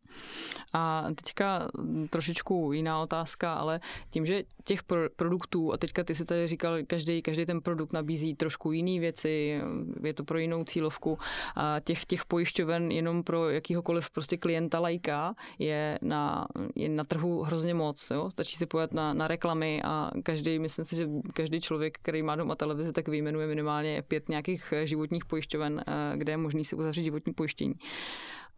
[0.74, 1.68] A teďka
[2.10, 6.78] trošičku jiná otázka, ale tím, že těch pro- produktů, a teďka ty si tady říkal,
[6.88, 9.62] každý, každý ten produkt nabízí trošku jiné věci,
[10.04, 11.20] je to pro jinou cílovku,
[11.56, 17.42] a těch, těch pojišťoven jenom pro jakýhokoliv prostě klienta lajka je na, je na trhu
[17.42, 18.12] hrozně moc.
[18.12, 18.32] Jo?
[18.32, 22.36] Stačí si pojat na, na reklamy a každý, myslím si, že každý člověk, který má
[22.36, 27.04] doma televizi, tak vyjmenuje minimálně pět nějakých životních pojišťoven, Eh, kde je možný si uzavřít
[27.04, 27.74] životní pojištění.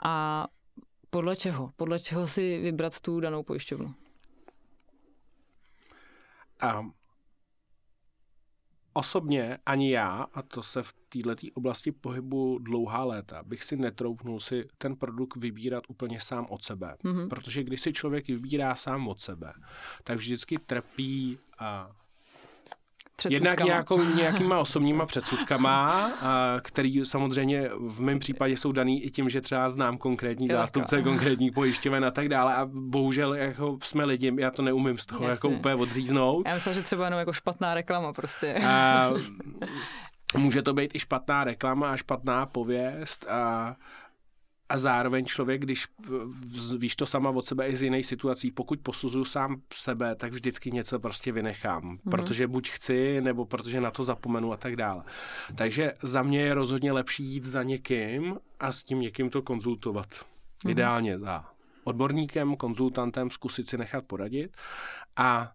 [0.04, 0.48] A
[1.10, 1.72] podle čeho?
[1.76, 3.94] Podle čeho si vybrat tu danou pojišťovnu?
[6.80, 6.94] Um,
[8.94, 14.40] osobně ani já, a to se v této oblasti pohybu dlouhá léta, bych si netroufnul
[14.40, 16.96] si ten produkt vybírat úplně sám od sebe.
[17.04, 17.28] Mm-hmm.
[17.28, 19.54] Protože když si člověk vybírá sám od sebe,
[20.04, 21.92] tak vždycky trpí a
[23.30, 29.30] Jednak nějakou, nějakýma osobníma předsudkama, a který samozřejmě v mém případě jsou daný i tím,
[29.30, 34.34] že třeba znám konkrétní zástupce, konkrétní pojišťoven a tak dále a bohužel jako jsme lidi,
[34.40, 35.32] já to neumím z toho Jasně.
[35.32, 36.48] jako úplně odříznout.
[36.48, 38.56] Já myslím, že třeba jenom jako špatná reklama prostě.
[38.66, 39.10] A,
[40.38, 43.76] může to být i špatná reklama a špatná pověst a
[44.70, 45.88] a zároveň člověk, když
[46.78, 50.72] víš to sama od sebe i z jiných situací, pokud posuzuju sám sebe, tak vždycky
[50.72, 52.12] něco prostě vynechám, mm-hmm.
[52.12, 55.04] protože buď chci, nebo protože na to zapomenu a tak dále.
[55.56, 60.08] Takže za mě je rozhodně lepší jít za někým a s tím někým to konzultovat.
[60.08, 60.70] Mm-hmm.
[60.70, 61.46] Ideálně za
[61.84, 64.58] odborníkem, konzultantem, zkusit si nechat poradit
[65.16, 65.52] a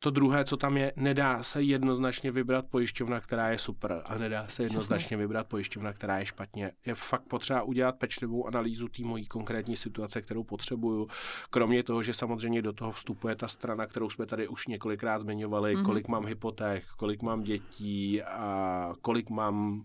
[0.00, 4.48] to druhé, co tam je, nedá se jednoznačně vybrat pojišťovna, která je super a nedá
[4.48, 5.16] se jednoznačně Jasně.
[5.16, 6.72] vybrat pojišťovna, která je špatně.
[6.86, 11.08] Je fakt potřeba udělat pečlivou analýzu té mojí konkrétní situace, kterou potřebuju.
[11.50, 15.76] Kromě toho, že samozřejmě do toho vstupuje ta strana, kterou jsme tady už několikrát zmiňovali,
[15.76, 15.84] mm-hmm.
[15.84, 19.84] kolik mám hypoték, kolik mám dětí a kolik mám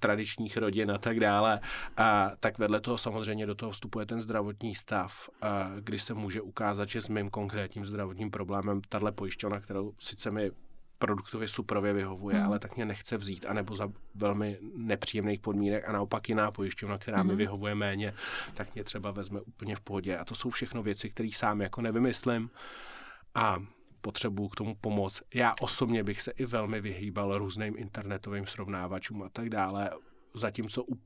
[0.00, 1.60] tradičních rodin a tak dále.
[1.96, 5.28] A tak vedle toho samozřejmě do toho vstupuje ten zdravotní stav,
[5.80, 10.30] kdy se může ukázat, že s mým konkrétním zdravotním problémem tahle pojišťovna pojišťovna, kterou sice
[10.30, 10.50] mi
[10.98, 12.46] produktově suprově vyhovuje, mm.
[12.46, 17.22] ale tak mě nechce vzít, anebo za velmi nepříjemných podmínek a naopak jiná pojišťovna, která
[17.22, 17.26] mm.
[17.26, 17.38] mi mhm.
[17.38, 18.14] vyhovuje méně,
[18.54, 20.16] tak mě třeba vezme úplně v pohodě.
[20.16, 22.50] A to jsou všechno věci, které sám jako nevymyslím
[23.34, 23.58] a
[24.00, 25.22] potřebuju k tomu pomoc.
[25.34, 29.90] Já osobně bych se i velmi vyhýbal různým internetovým srovnávačům a tak dále
[30.34, 30.98] zatímco u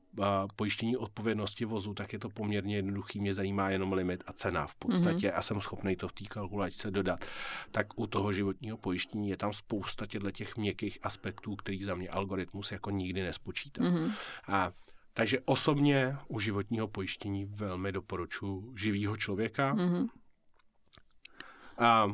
[0.55, 4.75] pojištění odpovědnosti vozu, tak je to poměrně jednoduchý, mě zajímá jenom limit a cena v
[4.75, 5.37] podstatě mm-hmm.
[5.37, 7.25] a jsem schopný to v té kalkulačce dodat.
[7.71, 12.71] Tak u toho životního pojištění je tam spousta těch měkkých aspektů, který za mě algoritmus
[12.71, 13.83] jako nikdy nespočítá.
[13.83, 14.13] Mm-hmm.
[14.47, 14.71] A
[15.13, 19.75] takže osobně u životního pojištění velmi doporučuji živýho člověka.
[19.75, 20.07] Mm-hmm.
[21.77, 22.07] A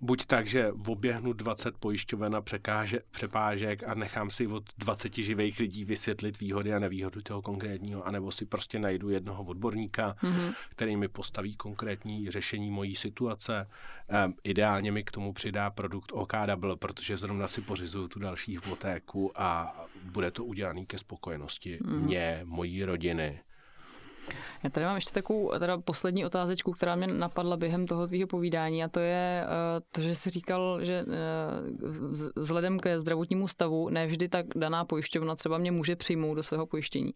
[0.00, 5.58] buď tak, že oběhnu 20 pojišťoven a překáže, přepážek a nechám si od 20 živých
[5.58, 10.54] lidí vysvětlit výhody a nevýhody toho konkrétního, anebo si prostě najdu jednoho odborníka, mm-hmm.
[10.70, 13.68] který mi postaví konkrétní řešení mojí situace.
[14.26, 19.32] Um, ideálně mi k tomu přidá produkt OKW, protože zrovna si pořizuju tu další hypotéku
[19.36, 22.00] a bude to udělané ke spokojenosti mm-hmm.
[22.00, 23.40] mě, mojí rodiny
[24.64, 28.84] já tady mám ještě takovou teda poslední otázečku, která mě napadla během toho tvýho povídání
[28.84, 34.28] a to je eh, to, že jsi říkal, že eh, vzhledem ke zdravotnímu stavu nevždy
[34.28, 37.12] tak daná pojišťovna třeba mě může přijmout do svého pojištění.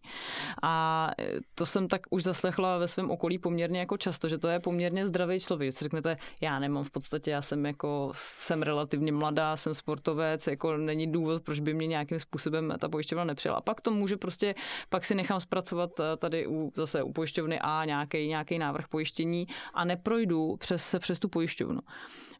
[0.63, 4.47] A eh, to jsem tak už zaslechla ve svém okolí poměrně jako často, že to
[4.47, 5.73] je poměrně zdravý člověk.
[5.73, 10.77] Si řeknete, já nemám v podstatě, já jsem jako, jsem relativně mladá, jsem sportovec, jako
[10.77, 13.57] není důvod, proč by mě nějakým způsobem ta pojišťovna nepřijala.
[13.57, 14.55] A pak to může prostě,
[14.89, 19.85] pak si nechám zpracovat tady u, zase u pojišťovny A nějaký, nějaký návrh pojištění a
[19.85, 21.81] neprojdu přes, přes tu pojišťovnu.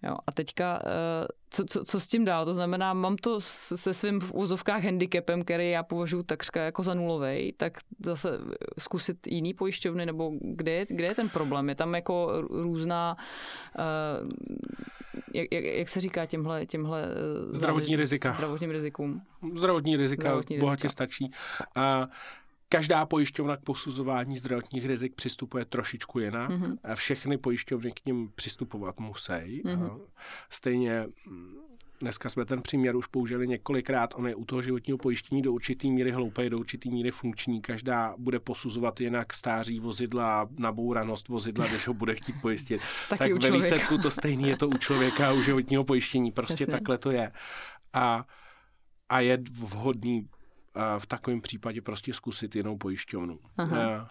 [0.03, 2.45] Jo, a teďka, eh, co, co, co s tím dál?
[2.45, 6.93] To znamená, mám to se svým v úzovkách handicapem, který já považuji takřka jako za
[6.93, 8.39] nulový, tak zase
[8.79, 11.69] zkusit jiný pojišťovny, nebo kde je, kde je ten problém?
[11.69, 13.17] Je tam jako různá,
[13.79, 14.29] uh,
[15.33, 18.33] jak, jak, jak se říká těmhle, těmhle eh, zdravotní rizika.
[18.33, 19.21] Zdravotním rizikům.
[19.55, 20.89] Zdravotní rizika zdravotní bohatě rizika.
[20.89, 21.31] stačí.
[21.75, 22.07] A
[22.75, 26.49] Každá pojišťovna k posuzování zdravotních rizik přistupuje trošičku jinak.
[26.49, 26.95] Mm-hmm.
[26.95, 29.31] Všechny pojišťovny k ním přistupovat musí.
[29.31, 29.99] Mm-hmm.
[30.49, 31.55] Stejně mm,
[32.01, 35.91] dneska jsme ten příměr už použili několikrát, on je u toho životního pojištění do určitý
[35.91, 37.61] míry hloupé, do určitý míry funkční.
[37.61, 42.81] Každá bude posuzovat jinak stáří vozidla, nabouranost vozidla, když ho bude chtít pojistit.
[43.09, 46.31] tak ve výsledku to stejný je to u člověka u životního pojištění.
[46.31, 46.71] Prostě Jasně.
[46.71, 47.31] takhle to je.
[47.93, 48.25] A,
[49.09, 50.27] a je vhodný
[50.99, 53.39] v takovém případě prostě zkusit jinou pojišťovnu.
[53.57, 54.07] Aha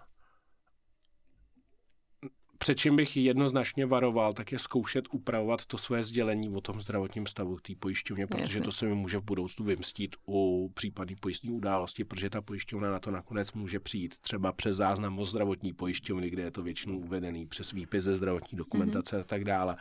[2.65, 7.27] před čím bych jednoznačně varoval, tak je zkoušet upravovat to své sdělení o tom zdravotním
[7.27, 8.61] stavu té pojišťovně, protože Jasně.
[8.61, 12.99] to se mi může v budoucnu vymstít u případné pojistné události, protože ta pojišťovna na
[12.99, 17.45] to nakonec může přijít třeba přes záznam o zdravotní pojišťovny, kde je to většinou uvedený
[17.45, 19.21] přes výpis ze zdravotní dokumentace mm-hmm.
[19.21, 19.77] a tak dále.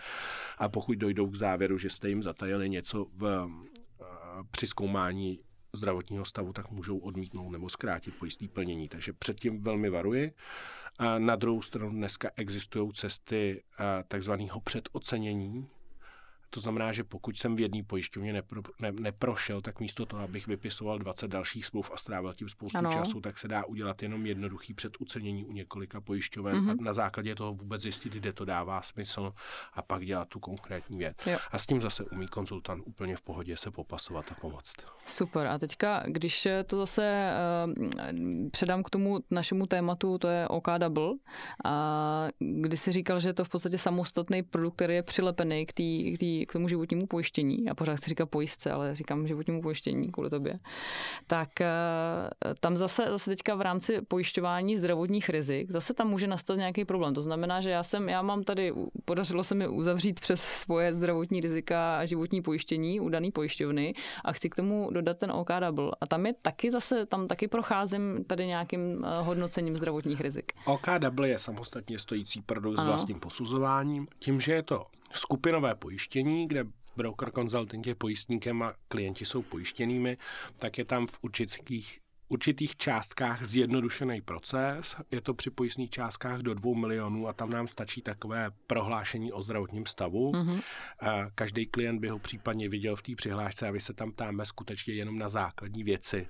[0.59, 3.49] A pokud dojdou k závěru, že jste jim zatajili něco v,
[4.51, 5.41] při zkoumání
[5.77, 8.89] zdravotního stavu, tak můžou odmítnout nebo zkrátit pojistné plnění.
[8.89, 10.33] Takže předtím velmi varuji.
[10.99, 13.63] A na druhou stranu dneska existují cesty
[14.09, 15.69] takzvaného předocenění,
[16.55, 20.47] to znamená, že pokud jsem v jedné pojišťovně nepro, ne, neprošel, tak místo toho, abych
[20.47, 22.93] vypisoval 20 dalších smluv a strávil tím spoustu ano.
[22.93, 26.77] času, tak se dá udělat jenom jednoduchý předucenění u několika pojišťoven mm-hmm.
[26.81, 29.33] a na základě toho vůbec zjistit, kde to dává smysl
[29.73, 31.17] a pak dělat tu konkrétní věc.
[31.27, 31.39] Jo.
[31.51, 34.75] A s tím zase umí konzultant úplně v pohodě se popasovat a pomoct.
[35.07, 35.47] Super.
[35.47, 37.33] A teďka, když to zase
[37.67, 41.13] uh, předám k tomu našemu tématu, to je OK Double,
[41.65, 45.73] a kdy si říkal, že je to v podstatě samostatný produkt, který je přilepený k
[45.73, 50.31] té k tomu životnímu pojištění, a pořád si říká pojistce, ale říkám životnímu pojištění kvůli
[50.31, 50.59] tobě,
[51.27, 51.69] tak eh,
[52.61, 57.15] tam zase, zase teďka v rámci pojišťování zdravotních rizik, zase tam může nastat nějaký problém.
[57.15, 58.73] To znamená, že já jsem, já mám tady,
[59.05, 64.33] podařilo se mi uzavřít přes svoje zdravotní rizika a životní pojištění u dané pojišťovny a
[64.33, 65.91] chci k tomu dodat ten OK Double.
[66.01, 70.53] A tam je taky zase, tam taky procházím tady nějakým eh, hodnocením zdravotních rizik.
[70.65, 74.07] OK Double je samostatně stojící produkt s vlastním posuzováním.
[74.19, 76.65] Tím, že je to skupinové pojištění, kde
[76.97, 80.19] broker consulting je pojistníkem a klienti jsou pojištěnými,
[80.57, 84.97] tak je tam v určitých určitých částkách zjednodušený proces.
[85.11, 89.43] Je to při pojistných částkách do 2 milionů a tam nám stačí takové prohlášení o
[89.43, 90.33] zdravotním stavu.
[90.33, 90.63] Mm-hmm.
[91.35, 94.95] Každý klient by ho případně viděl v té přihlášce a vy se tam ptáme skutečně
[94.95, 96.29] jenom na základní věci.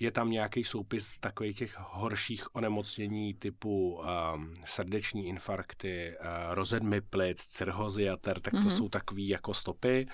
[0.00, 7.00] Je tam nějaký soupis z takových těch horších onemocnění typu um, srdeční infarkty, uh, rozedmy
[7.00, 8.76] plic, cirhozy jater, tak to mm-hmm.
[8.76, 10.06] jsou takový jako stopy.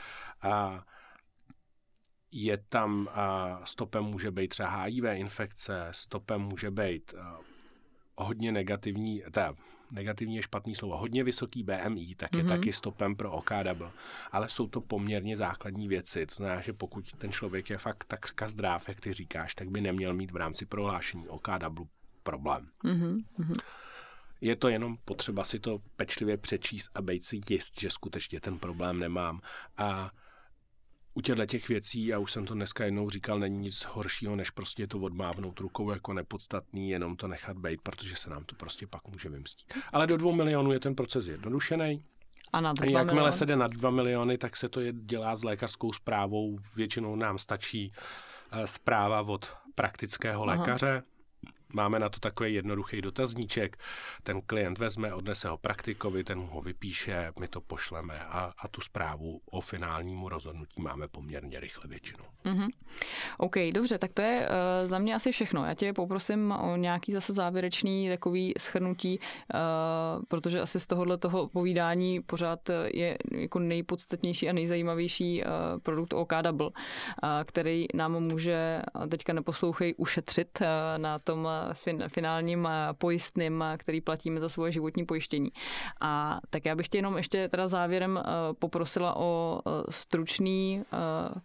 [0.42, 0.84] A
[2.30, 7.20] je tam, uh, stopem může být třeba HIV infekce, stopem může být uh,
[8.16, 9.54] hodně negativní, teda
[9.94, 12.48] negativní je špatný slovo, hodně vysoký BMI, tak je mm-hmm.
[12.48, 13.90] taky stopem pro OK double.
[14.32, 16.26] Ale jsou to poměrně základní věci.
[16.26, 19.80] To znamená, že pokud ten člověk je fakt takřka zdrav, jak ty říkáš, tak by
[19.80, 21.84] neměl mít v rámci prohlášení OK double
[22.22, 22.68] problém.
[22.84, 23.56] Mm-hmm.
[24.40, 28.58] Je to jenom potřeba si to pečlivě přečíst a být si jist, že skutečně ten
[28.58, 29.40] problém nemám.
[29.76, 30.10] A
[31.14, 34.50] u těchto těch věcí, já už jsem to dneska jednou říkal, není nic horšího, než
[34.50, 38.86] prostě to odmávnout rukou jako nepodstatný, jenom to nechat být, protože se nám to prostě
[38.86, 39.74] pak může vymstit.
[39.92, 42.04] Ale do dvou milionů je ten proces jednodušený.
[42.52, 43.32] A na dva Jakmile miliony?
[43.32, 46.58] se jde na dva miliony, tak se to je, dělá s lékařskou zprávou.
[46.76, 47.92] Většinou nám stačí
[48.52, 50.76] uh, zpráva od praktického Aha.
[51.74, 53.76] Máme na to takový jednoduchý dotazníček,
[54.22, 58.80] ten klient vezme, odnese ho praktikovi, ten ho vypíše, my to pošleme a, a tu
[58.80, 62.24] zprávu o finálnímu rozhodnutí máme poměrně rychle většinou.
[62.44, 62.68] Mm-hmm.
[63.38, 65.64] OK, dobře, tak to je uh, za mě asi všechno.
[65.66, 69.60] Já tě poprosím o nějaký zase závěrečný takový schrnutí, uh,
[70.28, 72.60] protože asi z tohohle toho povídání pořád
[72.94, 75.50] je jako nejpodstatnější a nejzajímavější uh,
[75.82, 76.72] produkt OK Double, uh,
[77.44, 84.48] který nám může, teďka neposlouchej, ušetřit uh, na tom fin, finálním pojistným, který platíme za
[84.48, 85.50] svoje životní pojištění.
[86.00, 88.22] A tak já bych tě jenom ještě teda závěrem
[88.58, 90.82] poprosila o stručný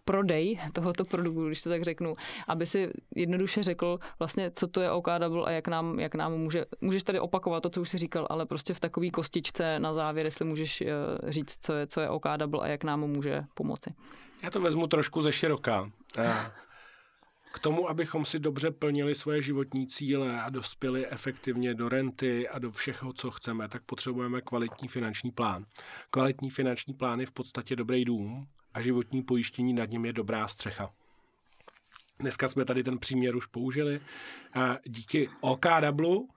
[0.06, 2.16] prodej tohoto produktu, když to tak řeknu,
[2.48, 6.66] aby si jednoduše řekl vlastně, co to je OK a jak nám, jak nám může,
[6.82, 10.26] můžeš tady opakovat to, co už jsi říkal, ale prostě v takové kostičce na závěr,
[10.26, 10.84] jestli můžeš
[11.28, 13.94] říct, co je, co je OK a jak nám může pomoci.
[14.44, 15.92] Já to vezmu trošku ze široká.
[17.54, 22.60] K tomu, abychom si dobře plnili svoje životní cíle a dospěli efektivně do renty a
[22.60, 25.66] do všeho, co chceme, tak potřebujeme kvalitní finanční plán.
[26.12, 30.48] Kvalitní finanční plán je v podstatě dobrý dům a životní pojištění nad ním je dobrá
[30.48, 30.92] střecha.
[32.20, 34.02] Dneska jsme tady ten příměr už použili.
[34.54, 36.28] A díky OKW,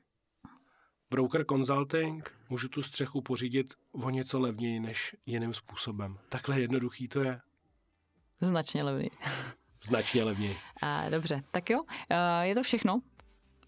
[1.11, 6.19] Broker Consulting, můžu tu střechu pořídit o něco levněji než jiným způsobem.
[6.29, 7.41] Takhle jednoduchý to je.
[8.41, 9.11] Značně levný.
[9.85, 10.57] Značně levněji.
[10.83, 11.81] A, dobře, tak jo,
[12.43, 13.01] je to všechno.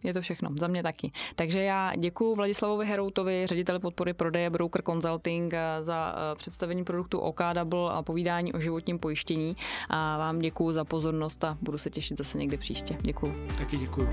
[0.05, 0.51] je to všechno.
[0.59, 1.13] Za mě taky.
[1.35, 7.93] Takže já děkuji Vladislavovi Heroutovi, řediteli podpory prodeje Broker Consulting za představení produktu OK Double
[7.93, 9.57] a povídání o životním pojištění.
[9.89, 12.97] A vám děkuji za pozornost a budu se těšit zase někdy příště.
[13.03, 13.47] Děkuji.
[13.59, 14.09] Taky děkuji.